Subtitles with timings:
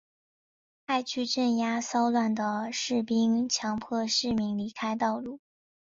[0.87, 5.39] 派去镇压骚乱的士兵强迫市民离开道路。